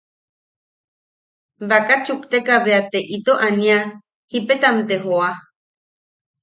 Baka 1.69 1.95
chukteka 2.05 2.53
bea 2.65 2.81
te 2.91 2.99
ito 3.17 3.33
ania, 3.47 3.79
jipetam 4.31 4.75
te 4.87 4.95
joa. 5.03 5.31